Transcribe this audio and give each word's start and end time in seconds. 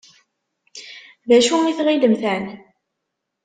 D 1.27 1.29
acu 1.37 1.55
i 1.65 1.73
tɣilemt 1.77 2.23
εni? 2.35 2.55